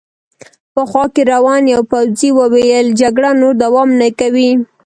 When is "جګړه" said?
3.01-3.29